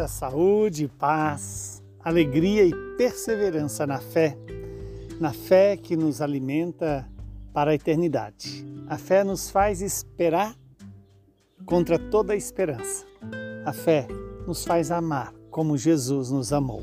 [0.00, 4.34] muita saúde, paz, alegria e perseverança na fé,
[5.20, 7.06] na fé que nos alimenta
[7.52, 8.64] para a eternidade.
[8.88, 10.56] A fé nos faz esperar
[11.66, 13.04] contra toda a esperança.
[13.66, 14.08] A fé
[14.46, 16.82] nos faz amar como Jesus nos amou.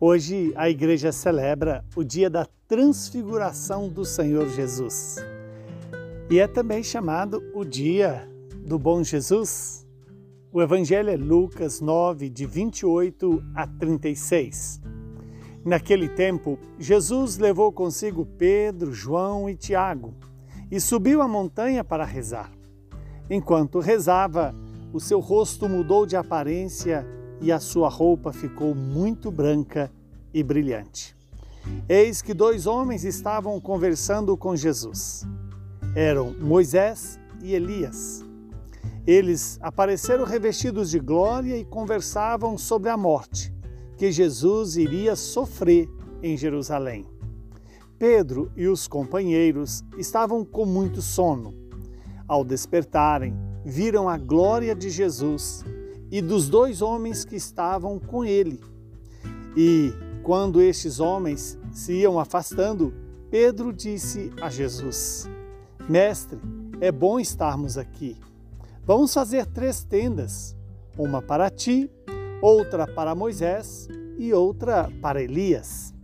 [0.00, 5.14] Hoje a igreja celebra o dia da transfiguração do Senhor Jesus.
[6.28, 8.28] E é também chamado o dia
[8.66, 9.81] do bom Jesus.
[10.54, 14.82] O evangelho é Lucas 9, de 28 a 36.
[15.64, 20.12] Naquele tempo, Jesus levou consigo Pedro, João e Tiago
[20.70, 22.52] e subiu a montanha para rezar.
[23.30, 24.54] Enquanto rezava,
[24.92, 27.06] o seu rosto mudou de aparência
[27.40, 29.90] e a sua roupa ficou muito branca
[30.34, 31.16] e brilhante.
[31.88, 35.26] Eis que dois homens estavam conversando com Jesus.
[35.96, 38.22] Eram Moisés e Elias.
[39.06, 43.52] Eles apareceram revestidos de glória e conversavam sobre a morte
[43.96, 45.88] que Jesus iria sofrer
[46.22, 47.06] em Jerusalém.
[47.98, 51.54] Pedro e os companheiros estavam com muito sono.
[52.26, 55.64] Ao despertarem, viram a glória de Jesus
[56.10, 58.60] e dos dois homens que estavam com ele.
[59.56, 59.92] E,
[60.22, 62.92] quando estes homens se iam afastando,
[63.30, 65.28] Pedro disse a Jesus:
[65.88, 66.40] Mestre,
[66.80, 68.16] é bom estarmos aqui.
[68.84, 70.56] Vamos fazer três tendas:
[70.98, 71.88] uma para ti,
[72.40, 73.88] outra para Moisés
[74.18, 75.94] e outra para Elias.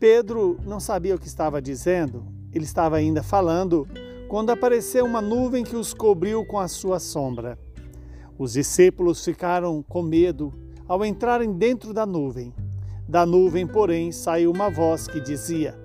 [0.00, 3.86] Pedro não sabia o que estava dizendo, ele estava ainda falando
[4.28, 7.58] quando apareceu uma nuvem que os cobriu com a sua sombra.
[8.38, 10.52] Os discípulos ficaram com medo
[10.88, 12.52] ao entrarem dentro da nuvem.
[13.06, 15.78] Da nuvem, porém, saiu uma voz que dizia: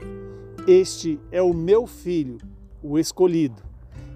[0.66, 2.38] Este é o meu filho,
[2.82, 3.71] o escolhido.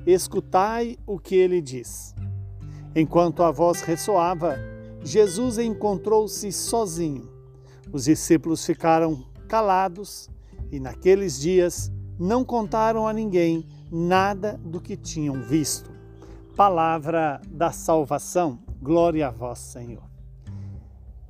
[0.06, 2.14] Escutai o que ele diz.
[2.95, 4.56] Enquanto a voz ressoava,
[5.03, 7.29] Jesus encontrou-se sozinho.
[7.91, 10.29] Os discípulos ficaram calados
[10.72, 15.90] e naqueles dias não contaram a ninguém nada do que tinham visto.
[16.56, 20.03] Palavra da salvação, glória a vós, Senhor.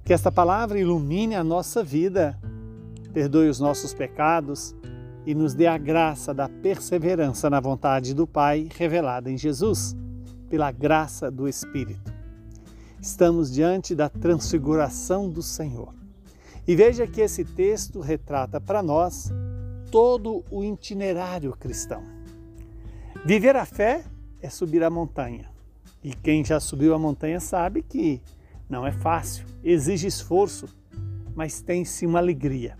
[0.03, 2.39] Que esta palavra ilumine a nossa vida,
[3.11, 4.75] perdoe os nossos pecados
[5.25, 9.95] e nos dê a graça da perseverança na vontade do Pai revelada em Jesus,
[10.49, 12.13] pela graça do Espírito.
[13.01, 15.93] Estamos diante da transfiguração do Senhor.
[16.67, 19.31] E veja que esse texto retrata para nós
[19.91, 22.03] todo o itinerário cristão.
[23.25, 24.03] Viver a fé
[24.41, 25.49] é subir a montanha.
[26.03, 28.21] E quem já subiu a montanha sabe que
[28.69, 30.67] não é fácil, exige esforço,
[31.35, 32.77] mas tem-se uma alegria.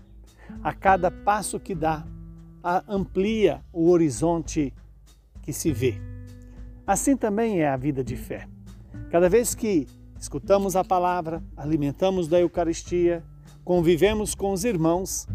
[0.62, 2.06] A cada passo que dá,
[2.88, 4.74] amplia o horizonte
[5.42, 6.00] que se vê.
[6.86, 8.48] Assim também é a vida de fé.
[9.10, 9.86] Cada vez que
[10.18, 13.22] escutamos a palavra, alimentamos da Eucaristia,
[13.64, 15.28] convivemos com os irmãos,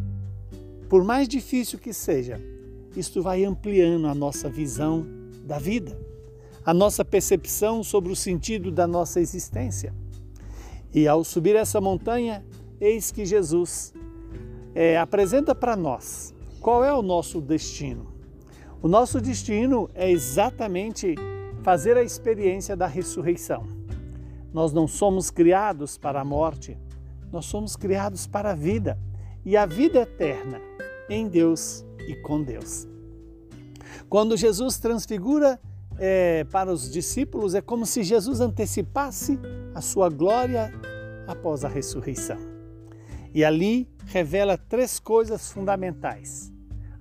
[0.89, 2.41] por mais difícil que seja,
[2.95, 5.05] isto vai ampliando a nossa visão
[5.45, 5.97] da vida,
[6.65, 9.93] a nossa percepção sobre o sentido da nossa existência.
[10.93, 12.43] E ao subir essa montanha,
[12.79, 13.93] eis que Jesus
[14.75, 16.30] é, apresenta para nós
[16.61, 18.13] qual é o nosso destino.
[18.81, 21.15] O nosso destino é exatamente
[21.63, 23.65] fazer a experiência da ressurreição.
[24.53, 26.77] Nós não somos criados para a morte,
[27.31, 28.97] nós somos criados para a vida
[29.43, 30.61] e a vida eterna
[31.09, 32.87] em Deus e com Deus.
[34.07, 35.59] Quando Jesus transfigura
[35.97, 39.39] é, para os discípulos, é como se Jesus antecipasse
[39.73, 40.71] a sua glória
[41.27, 42.50] após a ressurreição.
[43.33, 46.51] E ali revela três coisas fundamentais.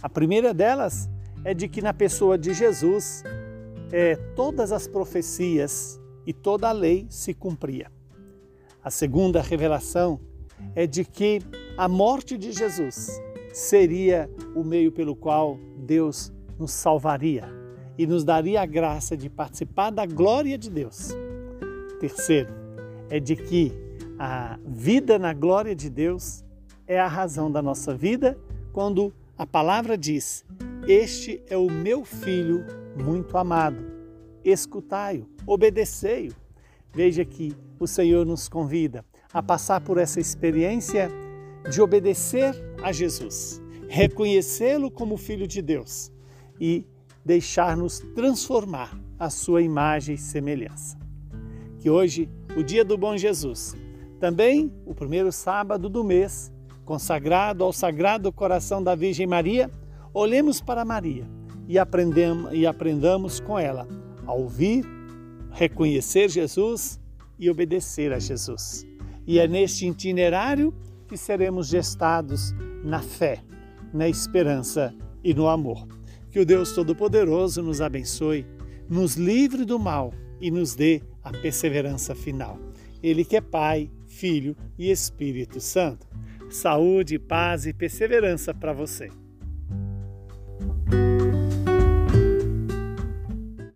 [0.03, 1.09] A primeira delas
[1.45, 3.23] é de que na pessoa de Jesus,
[3.93, 7.91] é, todas as profecias e toda a lei se cumpria.
[8.83, 10.21] A segunda revelação
[10.75, 11.41] é de que
[11.77, 13.21] a morte de Jesus
[13.53, 17.49] seria o meio pelo qual Deus nos salvaria
[17.99, 21.09] e nos daria a graça de participar da glória de Deus.
[21.99, 22.51] Terceiro,
[23.11, 23.73] é de que
[24.23, 26.45] a vida na glória de Deus
[26.87, 28.39] é a razão da nossa vida
[28.71, 30.45] quando a palavra diz:
[30.87, 32.67] Este é o meu filho
[33.03, 33.83] muito amado,
[34.45, 36.35] escutai-o obedecei-o.
[36.93, 41.11] Veja que o Senhor nos convida a passar por essa experiência
[41.71, 46.13] de obedecer a Jesus, reconhecê-lo como Filho de Deus
[46.61, 46.85] e
[47.25, 50.99] deixar-nos transformar a sua imagem e semelhança.
[51.79, 53.75] Que hoje, o dia do Bom Jesus,
[54.21, 56.53] também o primeiro sábado do mês,
[56.85, 59.71] consagrado ao Sagrado Coração da Virgem Maria,
[60.13, 61.27] olhemos para Maria
[61.67, 63.89] e, aprendemos, e aprendamos com ela
[64.27, 64.85] a ouvir,
[65.53, 67.01] reconhecer Jesus
[67.39, 68.87] e obedecer a Jesus.
[69.27, 70.75] E é neste itinerário
[71.09, 72.53] que seremos gestados
[72.85, 73.43] na fé,
[73.91, 74.95] na esperança
[75.25, 75.89] e no amor.
[76.31, 78.47] Que o Deus Todo-Poderoso nos abençoe,
[78.87, 82.59] nos livre do mal e nos dê a perseverança final.
[83.03, 83.91] Ele que é Pai,
[84.21, 86.07] Filho e Espírito Santo.
[86.51, 89.09] Saúde, paz e perseverança para você.